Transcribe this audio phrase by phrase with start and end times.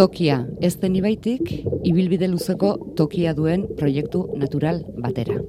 [0.00, 1.50] Tokia, ez den ibaitik,
[1.84, 5.42] ibilbide luzeko tokia duen proiektu natural batera.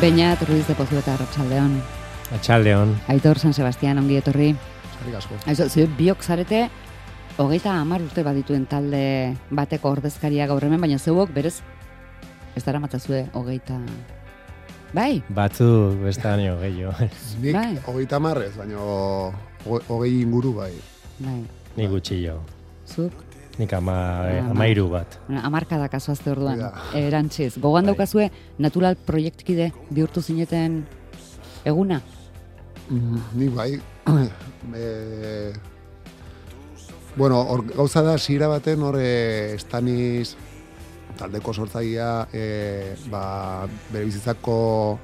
[0.00, 1.80] Beñat Ruiz de Pozu eta Arratsaldeon.
[2.34, 2.96] Atxaldeon.
[3.08, 4.50] Aitor San Sebastián ongi etorri.
[4.90, 5.38] Eskerrik asko.
[5.48, 6.66] Aizu, zu biok zarete
[7.38, 11.60] hogeita hamar urte badituen talde bateko ordezkaria gaur hemen, baina zeuok berez
[12.56, 13.78] ez dara matzazue hogeita...
[14.96, 16.94] Bai, Batzu bestaino gehiago.
[17.42, 17.72] Nik Bai.
[17.86, 20.72] hogeita marrez, baina hoge- hogei inguru bai.
[21.18, 21.40] bai,
[21.76, 22.38] Ni gutxillo.
[22.86, 23.12] zuk,
[23.58, 24.50] Nik ama, eh, Ama.
[24.50, 25.18] amairu bat.
[25.28, 26.72] bueno, amarkada kasoazte orduan, Ja.
[26.94, 27.56] erantziz.
[27.58, 27.94] Gogoan Bai.
[27.94, 30.84] daukazue natural proiektkide bihurtu zineten
[31.64, 32.02] eguna?
[32.90, 33.80] Mm, Nik bai.
[34.74, 35.52] e,
[37.16, 40.36] bueno, hor gauza da, zira baten hor estaniz
[41.16, 44.98] taldeko sortzaia e, ba, bere bizitzako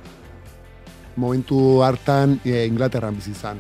[1.17, 3.59] momentu hartan e, Inglaterran bizi izan.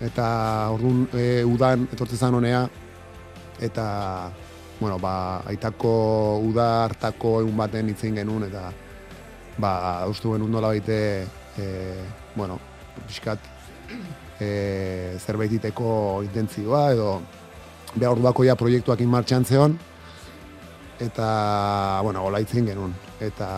[0.00, 2.68] Eta orduan e, udan etortzen zan honea
[3.60, 4.30] eta
[4.80, 8.70] bueno, ba, aitako uda hartako egun baten hitzein genuen eta
[9.58, 9.72] ba,
[10.10, 10.98] ustu genuen nola baite
[11.58, 11.66] e,
[12.34, 12.58] bueno,
[13.06, 13.38] pixkat
[14.40, 17.20] e, zerbait iteko intentzioa edo
[17.94, 19.78] behar orduako ja proiektuak martxan zeon
[21.02, 22.92] eta, bueno, hola itzen genuen.
[23.22, 23.48] Eta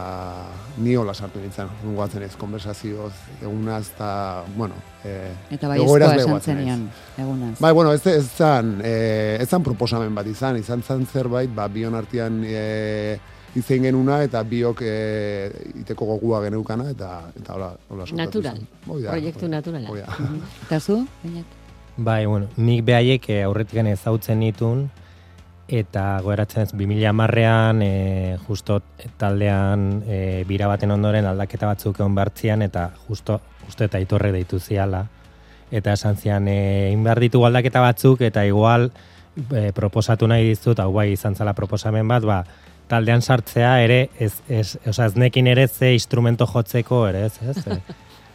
[0.82, 3.12] ni hola sartu nintzen, nungoatzen ez, konversazioz,
[3.42, 4.08] egunaz, eta,
[4.56, 4.74] bueno,
[5.04, 6.82] e, Eta bai egoeraz esan begoatzen zenion,
[7.18, 7.54] egunaz.
[7.60, 11.68] Bai, bueno, ez, ez zan, e, ez zan proposamen bat izan, izan zan zerbait, ba,
[11.72, 13.18] bion artean e,
[13.56, 14.94] izein genuna, eta biok e,
[15.84, 18.58] iteko gogua geneukana, eta, eta hola, hola sortatu Natural.
[18.58, 18.88] zen.
[18.88, 19.88] Hoi da, Proiektu naturala.
[19.92, 20.16] hoi da.
[20.18, 20.40] Mhm.
[20.66, 21.60] Eta zu, Beñat?
[21.96, 24.88] Bai, bueno, nik behaiek eh, aurretik ezautzen nitun,
[25.68, 28.80] eta goeratzen ez 2000 marrean, e, justo
[29.16, 34.60] taldean e, bira baten ondoren aldaketa batzuk egon behartzian, eta justo, justo eta itorre deitu
[34.60, 35.06] ziala.
[35.72, 38.90] Eta esan zian, e, egin behar ditugu aldaketa batzuk, eta igual
[39.50, 42.42] e, proposatu nahi dizut, hau bai izan zala proposamen bat, ba,
[42.88, 47.64] taldean sartzea ere, ez, ez, oza, ez nekin ere ze instrumento jotzeko ere, ez, ez?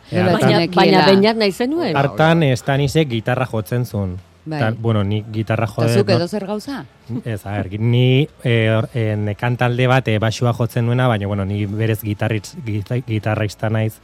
[0.10, 1.94] E, Gero hartan- Baina, baina beinat nahi zenuen.
[1.96, 4.16] Hartan Stanisek gitarra jotzen zuen.
[4.46, 4.60] Bai.
[4.60, 5.98] Ta, bueno, ni gitarra Eta jode...
[6.00, 6.86] zuk edo zer gauza?
[7.26, 11.28] Ez, a ber, ni e, or- e, nekan talde bat e, basua jotzen nuena, baina,
[11.28, 14.00] bueno, ni berez gitarritz, gita, gitarraista naiz,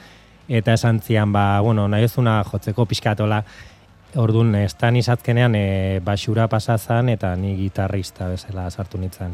[0.47, 3.43] eta esan zian, ba, bueno, nahi ezuna jotzeko pixkatola,
[4.15, 9.33] Orduan, estan izatkenean e, basura pasazan eta ni gitarrista bezala sartu nintzen.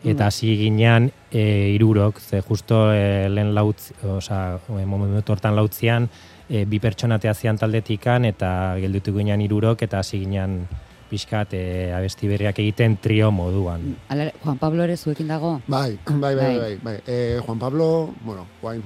[0.00, 6.08] Eta hasi ginean e, irurok, ze justo e, lehen lautz, oza, e, momentu hortan lautzian,
[6.48, 10.62] e, bi pertsonatea zian taldetikan eta gelditu ginean irurok eta hasi ginean
[11.10, 13.90] pixkat e, abesti berriak egiten trio moduan.
[14.08, 15.58] Hala, Juan Pablo ere zuekin dago?
[15.66, 16.56] Bai, bai, bai, Bai.
[16.58, 16.74] bai.
[16.82, 16.96] bai.
[17.06, 18.82] E, Juan Pablo, bueno, guain,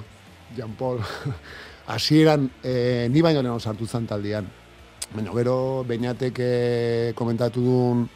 [0.56, 0.98] Jean Paul,
[1.94, 4.50] hasieran e, ni baino lehen sartu zen taldean.
[5.14, 6.52] Baina gero, beinatek e,
[7.14, 8.06] komentatu duen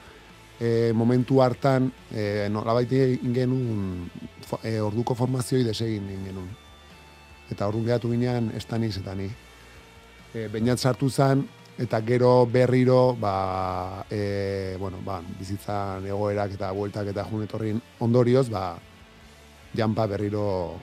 [0.60, 2.90] e, momentu hartan, e, nolabait
[4.48, 6.50] fo- e, orduko formazioi desegin egin genuen.
[7.50, 9.28] Eta orduan gehatu ginean estaniz eta ni.
[10.34, 11.46] E, Beinat sartu zen,
[11.78, 18.48] eta gero berriro, ba, e, bueno, ba, bizitzan egoerak eta bueltak eta jun etorrin ondorioz,
[18.50, 18.76] ba,
[19.76, 20.78] janpa berriro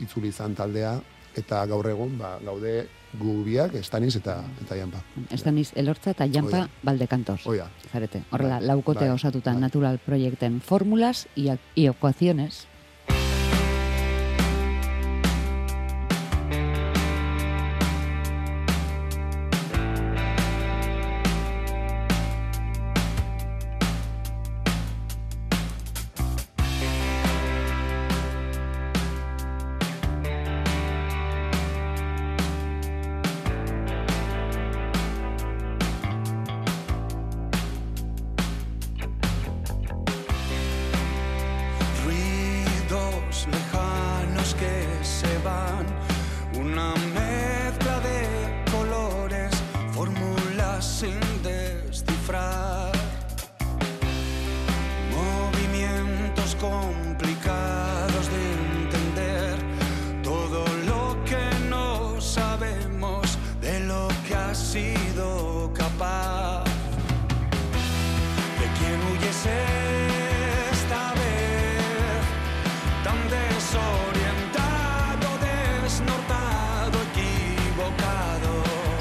[0.00, 0.96] itzuli izan taldea,
[1.36, 5.02] eta gaur egun, ba, gaude gu biak, estaniz eta, eta janpa.
[5.34, 7.46] Estaniz elortza eta jampa baldekantos.
[7.46, 9.60] Oia, Zarete, horrela, Bai, laukote bai, osatuta bai.
[9.60, 12.69] natural proiekten fórmulas y, y ecuaciones.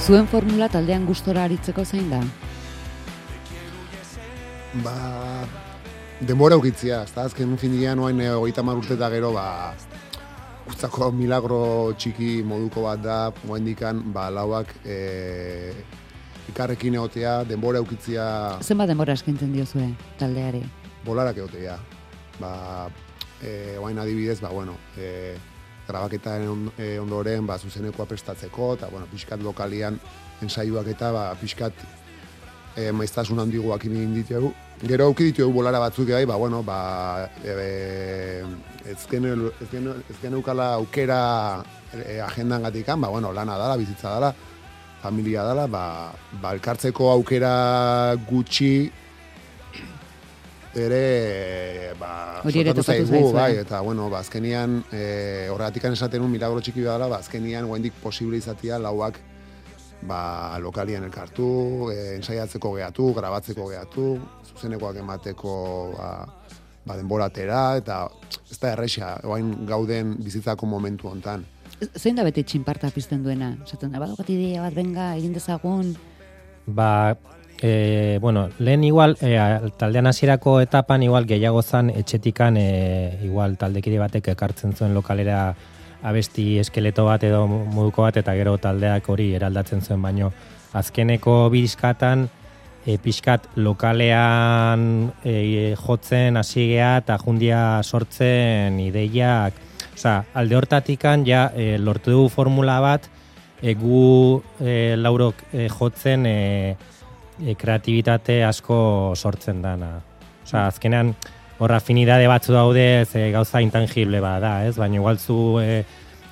[0.09, 2.17] Zuen formula taldean gustora aritzeko zein da?
[4.81, 4.93] Ba,
[6.25, 9.75] denbora ukitzia, ez da, azken finian oain eh, hogeita hamar urte eta gero, ba,
[10.65, 11.59] guztako milagro
[11.93, 14.97] txiki moduko bat da, oain dikan, ba, lauak e,
[16.55, 18.25] ikarrekin egotea, denbora ukitzia
[18.65, 20.63] Zenbat denbora eskintzen diozue taldeari?
[21.05, 21.77] bolarak egotea.
[22.41, 22.55] Ba,
[23.45, 25.37] e, oain adibidez, ba, bueno, e,
[25.89, 29.99] grabaketaren on- e, ondoren, ba, zuzenekoa prestatzeko, eta, bueno, pixkat lokalian
[30.41, 31.73] ensaioak eta, ba, pixkat
[32.77, 34.53] e, maiztasun handiguak egin ditugu.
[34.87, 38.43] Gero auki ditugu bolara batzuk bai, ba, bueno, ba, e,
[38.85, 41.63] ez gene- ez gene- ez geneukala aukera
[41.93, 44.33] e, agendan gatikan, ba, bueno, lana dala, bizitza dala,
[45.01, 46.11] familia dala, ba,
[46.41, 48.91] ba elkartzeko aukera gutxi
[50.75, 56.31] ere ba, Hori ere sortatu zaigu, bai, eta bueno, ba, azkenian e, horregatikan esaten un
[56.31, 59.19] milagro txiki dela, ba, azkenian oraindik posible izatia lauak
[60.07, 64.09] ba, lokalian elkartu, e, ensaiatzeko gehatu, grabatzeko gehatu,
[64.53, 65.55] zuzenekoak emateko
[65.97, 66.11] ba,
[66.85, 68.03] ba, denboratera, eta
[68.49, 71.47] ez da erresa, oain gauden bizitzako momentu hontan.
[71.95, 73.53] Zein da beti txinparta pizten duena?
[73.63, 75.95] Esaten da, badokat ideia bat, benga, egin dezagun,
[76.69, 77.17] Ba,
[77.61, 79.37] e, bueno, lehen igual, e,
[79.77, 85.55] taldean hasierako etapan igual gehiago zan etxetikan e, igual taldekide batek ekartzen zuen lokalera
[86.03, 90.01] abesti eskeleto bat edo moduko bat eta gero taldeak hori eraldatzen zuen.
[90.01, 90.31] Baino
[90.73, 92.27] azkeneko bizkatan
[92.85, 99.65] e, pixkat lokalean e, jotzen hasi gea eta jundia sortzen ideiak.
[99.93, 103.09] Osa, alde hortatikan ja e, lortu dugu formula bat
[103.61, 106.77] e, gu e, laurok e, jotzen e,
[107.45, 109.97] e, kreatibitate asko sortzen dana.
[110.43, 111.13] Osa, azkenean
[111.59, 114.77] hor afinidade batzu daude ze gauza intangible bat da, ez?
[114.77, 115.83] Baina igual zu e,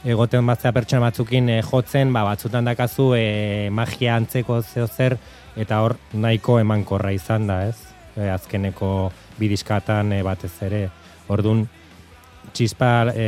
[0.07, 5.17] egoten batzea pertsona batzukin e, jotzen, ba, batzutan dakazu e, magia antzeko zeo zer,
[5.57, 7.75] eta hor nahiko emankorra izan da, ez?
[8.15, 10.87] E, azkeneko bidiskatan e, batez ere.
[11.33, 11.65] Ordun
[12.55, 13.27] txispa e,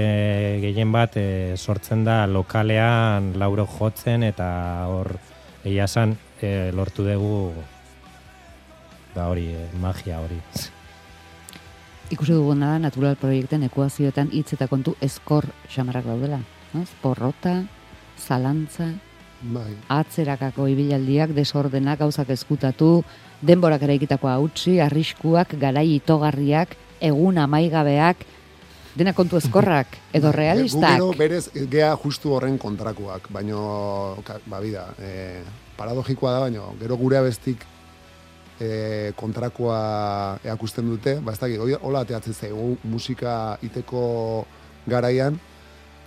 [0.63, 4.49] gehien bat e, sortzen da lokalean lauro jotzen eta
[4.87, 5.17] hor
[5.65, 5.87] egia
[6.44, 7.51] e, lortu dugu
[9.15, 10.38] ba hori, e, magia hori.
[12.09, 16.40] ikusi duguna da natural proiekten ekuazioetan hitz eta kontu eskor xamarrak daudela.
[16.81, 16.90] Ez?
[17.02, 17.63] Porrota,
[18.18, 18.87] zalantza,
[19.42, 23.04] Bai, atzerakako ibilaldiak, desordenak, gauzak eskutatu,
[23.42, 28.25] denborak eraikitakoa utzi, arriskuak, garai itogarriak, egun amaigabeak,
[28.99, 30.97] dena kontu eskorrak, edo realistak.
[30.97, 35.42] Gero berez gea justu horren kontrakoak, baino ka- ba bida, e,
[35.80, 37.64] paradogikoa da baino gero gure abestik
[38.59, 44.45] e, kontrakoa eakusten dute, ba ez dakit, hola ateatzen zaigu musika iteko
[44.88, 45.40] garaian,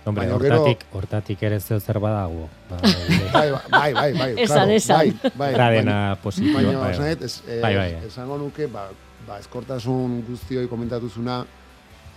[0.03, 2.49] Hombre, Baina gero- hortatik, hortatik ere zeo zer badago.
[2.69, 2.75] Ba,
[3.33, 4.97] bai, bai, bai, bai, Esan, claro, esan.
[4.97, 6.59] bai, bai, Gradena positiboa.
[6.59, 7.85] Baina, bai, esan dut, es, eh, Bai, bai.
[8.09, 8.89] esango nuke, ba,
[9.27, 11.37] ba, eskortasun guztioi komentatuzuna,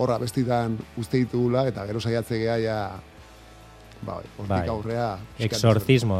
[0.03, 2.81] horra bestitan uste ditugula, eta gero saiatze gea, ja,
[4.03, 4.69] ba, hortik Bai.
[4.69, 5.17] aurrea.
[5.39, 6.17] Exorcismo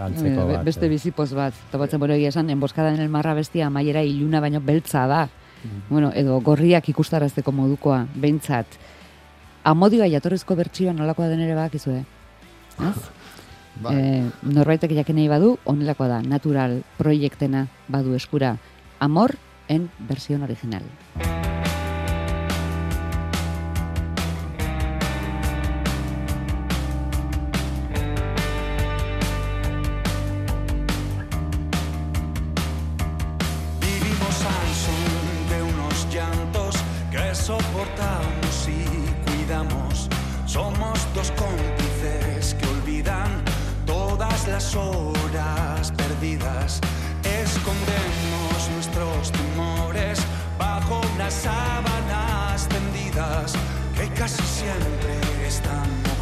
[0.00, 0.64] antzeko Be- bat.
[0.64, 0.88] Beste eh.
[0.88, 5.06] bizipoz bat, topatzen bero egia esan, enboskada en el marra bestia amaiera iluna baino beltza
[5.06, 5.28] da.
[5.88, 8.66] Bueno, edo gorriak ikustarazteko modukoa, behintzat.
[9.64, 12.04] Amodioa jatorrizko bertsioa nolakoa den ere bakizue.
[12.90, 12.98] Ez?
[13.80, 13.94] Bai.
[13.96, 18.58] Eh, norbaitek jakin nahi badu, onelakoa da, natural proiektena badu eskura.
[19.00, 19.36] Amor
[19.68, 20.82] en versión original.
[37.44, 38.86] Soportamos y
[39.28, 40.08] cuidamos.
[40.46, 43.42] Somos dos cómplices que olvidan
[43.84, 46.80] todas las horas perdidas.
[47.22, 50.20] Escondemos nuestros temores
[50.58, 53.52] bajo unas sábanas tendidas
[53.94, 56.13] que casi siempre están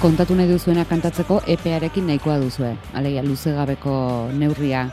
[0.00, 2.72] kontatu nahi duzuena kantatzeko epearekin nahikoa duzue.
[2.96, 3.92] Alegia, luze gabeko
[4.32, 4.86] neurria.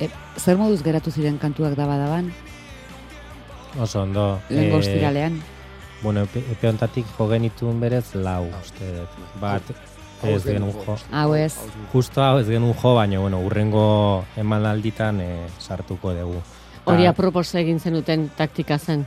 [0.00, 2.32] E, zer moduz geratu ziren kantuak daba daban,
[3.78, 4.40] Oso ondo.
[4.48, 5.42] lehen eh, ostiralean?
[6.02, 9.06] Bueno, epe, epe hontatik jo genituen berez lau, uste.
[9.40, 9.70] Bat,
[10.22, 10.96] ez genuen jo.
[11.12, 11.54] Hau ez.
[11.92, 16.42] Justo hau ez genuen jo, baina, bueno, urrengo emanalditan e, sartuko dugu.
[16.88, 19.06] Hori apropos egin zenuten taktika zen.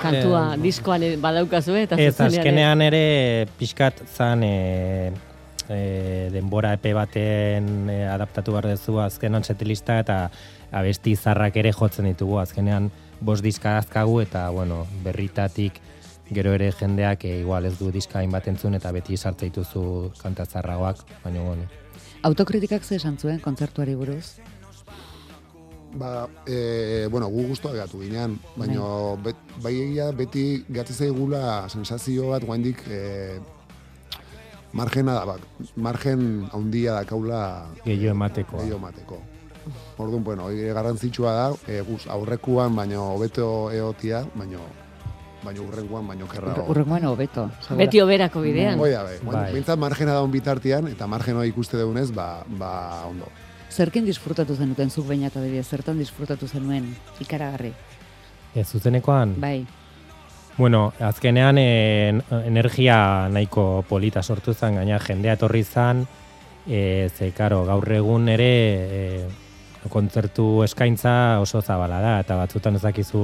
[0.00, 2.26] Kantua Eh, diskoan badaukazue eta Ez, ere.
[2.26, 5.12] azkenean ere pixkat zan e,
[5.68, 10.30] e, denbora epe baten e, adaptatu behar duzu azkenan setlista eta
[10.72, 15.78] abesti zarrak ere jotzen ditugu azkenean bost diska azkagu eta bueno, berritatik
[16.32, 20.46] gero ere jendeak e, igual ez du diska hainbat entzun eta beti sartze dituzu kanta
[20.46, 21.68] zarragoak, baina bueno.
[22.22, 24.38] Autokritikak ze esan zuen kontzertuari buruz?
[25.94, 28.80] Ba, e, bueno, gu guztua gatu ginean, baina
[29.22, 33.40] bet, bai egia beti gatzen zaigula sensazio bat guaindik e,
[34.72, 35.44] margena da, bak,
[35.76, 37.42] margen handia da kaula
[37.84, 38.56] Gehiago emateko.
[38.62, 39.20] gehiago emateko.
[39.98, 44.64] Orduan, bueno, garrantzitsua da, e, guz, aurrekuan, baino hobeto eotia, baino
[45.44, 46.64] baino urrengoan, baino kerrago.
[46.70, 47.48] Urrengoan hobeto.
[47.76, 48.78] Beti oberako bidean.
[48.80, 49.52] Hoi da, be, Bai.
[49.52, 52.72] bintzat margena da on bitartean, eta margen hori ikuste dugunez, ba, ba
[53.10, 53.26] ondo.
[53.72, 56.90] Zerkin disfrutatu zenuten zuk bainat adibidez, zertan disfrutatu zenuen
[57.24, 57.72] ikaragarri?
[58.54, 59.38] Ez zuzenekoan?
[59.40, 59.64] Bai,
[60.56, 66.04] Bueno, azkenean en, energia nahiko polita sortu zen, gaina jendea etorri zen,
[66.68, 69.06] e, ze, karo, gaur egun ere e,
[69.88, 73.22] kontzertu eskaintza oso zabala da, eta batzutan ez dakizu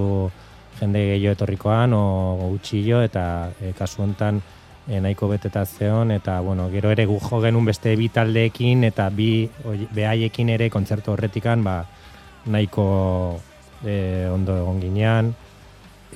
[0.80, 3.24] jende gehiago etorrikoan, o gutxillo, eta
[3.60, 4.40] e, kasu honetan
[4.88, 9.10] e, nahiko beteta zeon, eta bueno, gero ere gu jo genuen beste bi taldeekin, eta
[9.10, 9.48] bi
[9.94, 11.82] behaiekin ere kontzertu horretikan, ba,
[12.46, 12.88] nahiko
[13.84, 15.34] e, ondo egon ginean,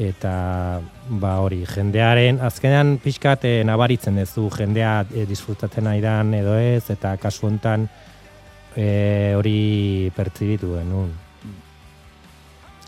[0.01, 0.81] eta
[1.21, 7.17] ba hori jendearen azkenean pixkat e, nabaritzen duzu jendea e, disfrutatzen aidan edo ez eta
[7.21, 7.89] kasu hontan
[8.77, 11.13] e, hori pertsibitu genuen.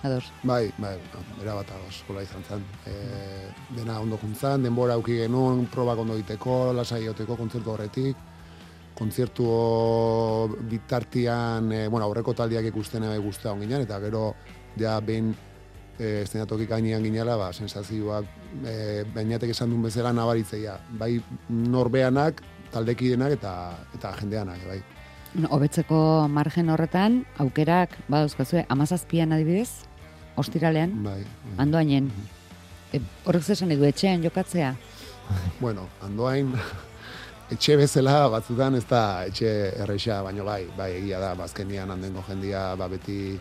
[0.05, 0.31] Ados.
[0.43, 0.99] Bai, bai,
[1.43, 2.63] era bat ados, hola izan zen.
[2.87, 2.95] E,
[3.77, 8.31] dena ondo juntzan, denbora auki genuen, probak ondo egiteko, lasai egoteko kontzertu horretik.
[8.95, 9.47] Kontzertu
[10.71, 14.35] bitartian, e, bueno, aurreko taldiak ikusten ebe guztia on ginen, eta gero,
[14.79, 15.33] ja, behin
[15.99, 18.29] e, estenatokik gainean ginela, ba, sensazioak,
[18.63, 20.79] e, bainatek esan duen bezala nabaritzeia.
[21.01, 21.17] Bai,
[21.49, 22.43] norbeanak,
[22.75, 23.55] taldekidenak eta
[23.97, 24.83] eta jendeanak, bai.
[25.51, 29.89] Hobetzeko margen horretan, aukerak, badauzkazue, amazazpian adibidez,
[30.37, 31.21] ostiralean, Bai.
[31.23, 31.59] bai.
[31.65, 32.11] andoainen.
[32.93, 34.75] E, horrek zesan edu etxean jokatzea?
[35.61, 36.53] Bueno, andoain
[37.55, 39.51] etxe bezala batzutan ez da etxe
[39.85, 43.39] erresa, baino bai, bai egia da, bazkenian handengo jendia ba beti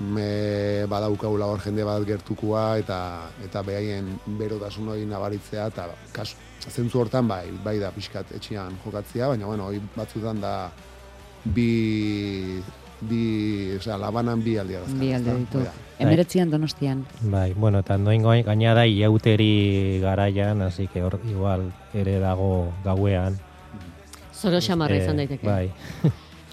[0.00, 2.98] me badaukagula hor jende bat gertukua eta
[3.44, 6.36] eta behaien berotasun hori nabaritzea eta kasu
[6.68, 10.70] zentzu hortan bai, bai da pixkat etxean jokatzea, baina bueno, hori batzutan da
[11.44, 12.60] bi
[13.00, 15.00] bi, osea, labanan bi aldia dazkar.
[15.00, 15.40] Bi alde ezta?
[15.40, 15.64] ditu.
[15.64, 15.72] Da.
[15.98, 17.04] Emeretzian donostian.
[17.22, 23.38] Bai, bueno, eta noingo gaina da iauteri garaian, así que hor igual ere dago gauean.
[24.34, 25.46] Zoro xamarra Eh, izan daiteke.
[25.46, 25.70] Bai.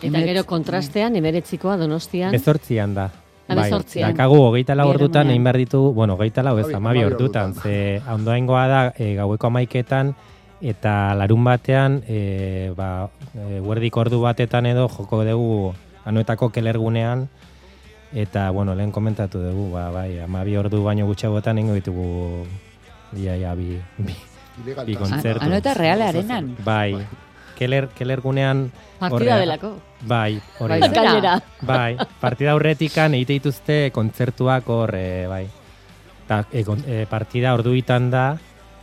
[0.03, 2.31] Eta gero kontrastean, emeretzikoa donostian.
[2.31, 3.11] Bezortzian da.
[3.47, 7.53] Ah, Bai, dakagu hogeita lau ordutan egin behar ditugu, bueno, hogeita lau ez, amabi ordutan,
[7.53, 10.13] ze ondoaingoa da e, gaueko amaiketan,
[10.61, 13.59] eta larun batean, e, ba, e,
[13.91, 15.73] ordu batetan edo joko dugu
[16.05, 17.27] anuetako kelergunean,
[18.13, 22.45] eta, bueno, lehen komentatu dugu, ba, bai, amabi ordu baino gutxagotan ingo ditugu,
[23.17, 24.15] ia, ia, bi, bi.
[24.85, 25.41] Bi kontzertu.
[25.47, 26.55] Ano eta reale arenan.
[26.63, 26.93] bai,
[27.57, 29.79] keler, kelergunean, Partida delako.
[30.05, 30.87] bai, hori Bai, da.
[30.89, 31.01] zera.
[31.03, 31.33] Gainera.
[31.61, 35.47] Bai, partida aurretikan egite dituzte kontzertuak hor, e, bai.
[36.27, 38.37] Ta, e, e, partida orduitan da,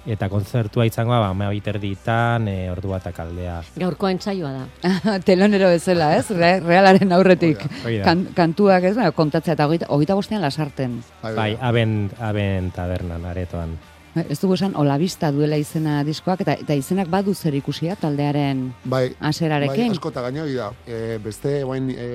[0.07, 3.61] eta kontzertua izango ba, ama biterditan, e, ordu batak aldea.
[3.77, 5.19] Gaurkoa entsaioa da.
[5.27, 6.31] Telonero bezala, ez?
[6.31, 7.61] Re- Realaren aurretik.
[7.85, 8.05] Hori da.
[8.09, 11.03] Kan, kantuak ez, kontatzea eta hogeita, hogeita bostean lasarten.
[11.23, 11.53] Bai, Bai, bai.
[11.61, 13.77] aben, aben tabernan, aretoan.
[14.29, 19.13] Ez dugu esan, olabista duela izena diskoak, eta, eta izenak badu zer ikusia taldearen Bai,
[19.21, 19.85] aserarekin.
[19.93, 20.73] Bai, asko eta gaina hori da.
[20.83, 22.09] E, beste, guain e,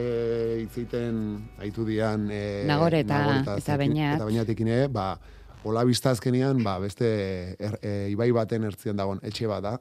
[0.65, 1.22] itzeiten
[1.63, 2.27] aitu dian...
[2.30, 4.15] E, Nagore eta- Nagore eta zekin- Beñat.
[4.18, 5.13] Eta bainatekin ere, ba,
[5.66, 7.08] hola bizta azkenian, ba, beste
[7.60, 9.76] er, e, ibai baten ertzien dagoen etxe bat da,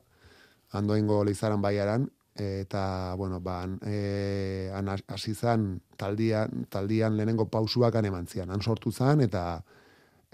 [0.75, 2.09] andoengo leizaran baiaran,
[2.41, 8.27] eta, bueno, ba, han, e, han has- hasi zan taldian, taldian lehenengo pausuak han eman
[8.27, 8.51] zian.
[8.51, 9.63] Han sortu zan, eta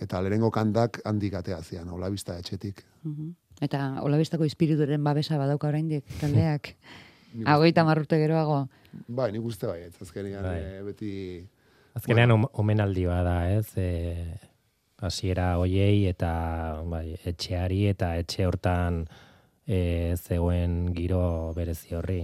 [0.01, 2.85] eta lehenengo kantak handik atea zian, hola bizta etxetik.
[3.03, 3.35] Mhm.
[3.61, 6.75] Eta olabistako espirituren babesa badauka oraindik taldeak.
[7.35, 8.69] Nik Hagoita marrute geroago.
[9.07, 10.59] Bai, nik uste bai, ez azkenean Bai.
[10.63, 11.11] e, beti...
[11.95, 12.49] Azkenean bueno.
[12.55, 13.67] omenaldi bada, ez?
[13.77, 14.39] E,
[15.01, 19.07] hasiera hoiei eta bai, etxeari eta etxe hortan
[19.67, 22.23] e, zegoen giro berezi horri.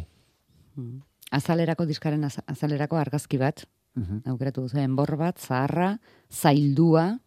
[1.30, 3.64] Azalerako diskaren az- azalerako argazki bat,
[3.96, 4.18] Mhm.
[4.28, 5.98] aukeratu duzu, enbor bat, zaharra,
[6.30, 7.18] zaildua,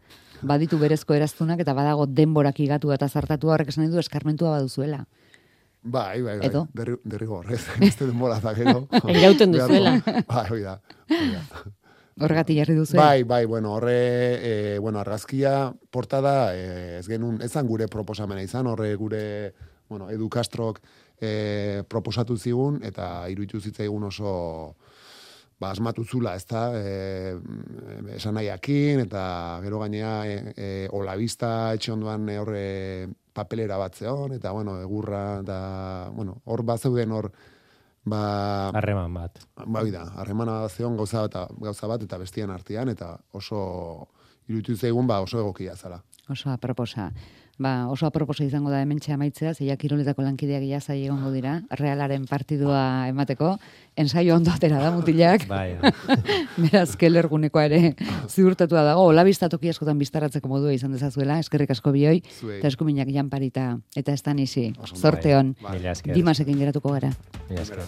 [0.42, 5.06] baditu berezko eraztunak, eta badago denborak igatu eta zartatu horrek esan du eskarmentua baduzuela.
[5.82, 6.46] Bai, bai, bai.
[6.48, 6.68] Edo?
[6.74, 7.66] Derri, derrigor, ez?
[7.80, 8.88] Beste denbora da gero.
[9.08, 9.98] Irauten duzuela.
[10.28, 10.80] Bai, hoi da.
[12.20, 12.98] Horregatik jarri duzu.
[13.00, 18.68] Bai, bai, bueno, horre, e, bueno, argazkia portada, e, ez genuen, ezan gure proposamena izan,
[18.68, 19.22] horre gure,
[19.88, 20.82] bueno, Edu Castrok
[21.20, 24.34] e, proposatu zigun, eta iruditu zitzaigun oso,
[25.60, 27.38] ba, asmatu zula, ez da, e,
[28.18, 29.24] esan nahiakin, eta
[29.64, 32.66] gero gainea, e, e, olabista etxe ondoan horre
[33.34, 35.62] papelera bat zeon, eta, bueno, egurra, eta,
[36.16, 37.32] bueno, hor bat zeuden hor,
[38.06, 39.40] ba, Harreman bat.
[39.56, 44.08] ba, da, harremana zeon gauza bat, gauza bat eta bestien artean, eta oso
[44.50, 46.02] iruditu zaigun ba oso egokia zala.
[46.30, 47.12] Oso aproposa.
[47.60, 52.24] Ba, oso aproposa izango da hementxe amaitzea, zeia kiroletako lankideak ia zai egongo dira, realaren
[52.24, 53.50] partidua emateko,
[54.00, 55.76] ensaio ondo atera da mutilak, Bai,
[56.64, 57.82] beraz kelergunekoa ere
[58.32, 62.22] ziurtatua dago, hola biztatoki askotan biztaratzeko modua izan dezazuela, eskerrik asko bioi,
[62.62, 65.82] eta eskuminak janparita, eta ez izi, Oso ondo, zorte hon, bai.
[66.16, 67.12] Dimasekin geratuko gara.
[67.50, 67.84] Mila esker.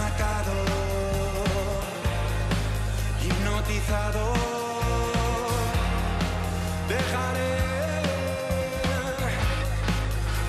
[0.00, 0.52] Aclimatado,
[3.22, 4.32] hipnotizado.
[6.88, 7.54] Dejaré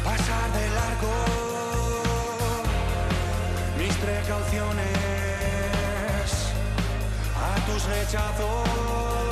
[0.03, 1.13] pasar de largo
[3.77, 4.95] mis precauciones
[7.35, 9.30] a tus rechazos.